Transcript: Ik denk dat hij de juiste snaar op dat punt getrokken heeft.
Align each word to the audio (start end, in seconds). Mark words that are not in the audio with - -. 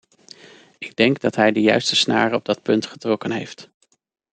Ik 0.77 0.95
denk 0.95 1.19
dat 1.19 1.35
hij 1.35 1.51
de 1.51 1.61
juiste 1.61 1.95
snaar 1.95 2.33
op 2.33 2.45
dat 2.45 2.61
punt 2.61 2.85
getrokken 2.85 3.31
heeft. 3.31 3.69